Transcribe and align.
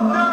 no. 0.00 0.29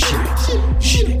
gilet, 0.00 1.20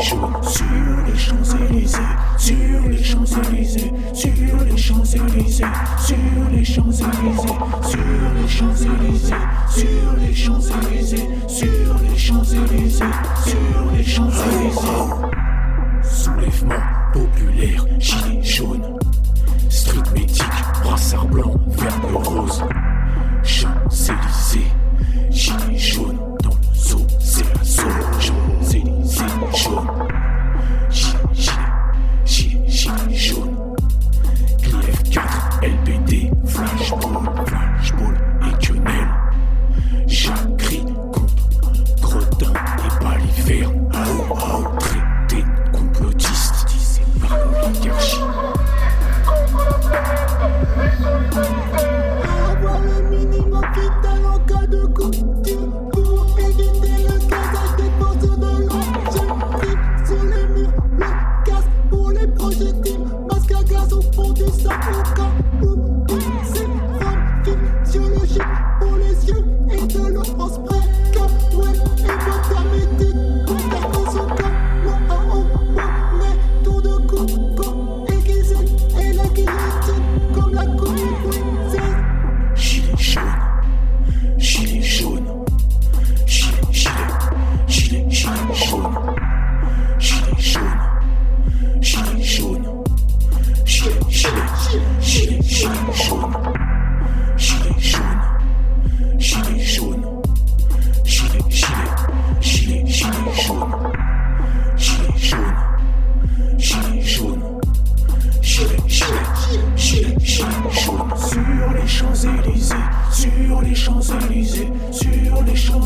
jaune. 0.00 0.36
Sur 0.42 0.64
les 1.06 1.18
Champs-Élysées, 1.18 1.98
sur 2.38 2.88
les 2.88 3.02
Champs-Élysées, 3.02 3.92
sur 4.12 4.64
les 4.64 4.76
Champs-Élysées, 4.76 5.66
sur 5.98 6.16
les 6.50 6.64
Champs-Élysées, 6.64 7.46
sur 7.82 8.06
les 8.40 8.48
Champs-Élysées, 8.48 9.34
sur 9.70 10.16
les 10.20 10.34
Champs-Élysées, 10.34 11.28
sur 11.48 11.68
les 12.02 12.16
Champs-Élysées, 12.16 13.04
sur 13.44 13.92
les 13.96 14.04
Champs-Élysées. 14.04 14.82
Soulèvement 16.02 16.82
populaire, 17.12 17.86
gilet 17.98 18.42
jaune. 18.42 18.91
juste 64.44 64.66
un 64.66 64.70
coup 64.70 65.14
comme 65.14 66.71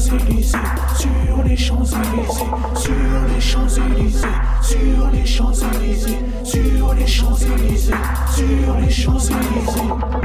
Sur 0.07 1.43
les 1.45 1.57
Champs-Élysées, 1.57 2.29
sur 2.77 3.27
les 3.27 3.41
Champs-Élysées, 3.41 4.29
sur 4.63 5.11
les 5.11 5.27
Champs-Élysées, 5.27 6.19
sur 6.45 6.95
les 6.95 7.07
Champs-Élysées, 7.07 7.93
sur 8.31 8.77
les 8.81 8.89
Champs-Élysées. 8.91 10.16